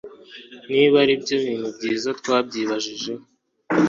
niba 0.71 0.95
aribyo 1.03 1.23
byari 1.35 1.39
ibintu 1.47 1.69
byiza 1.77 2.09
twabyibajijeho 2.19 3.23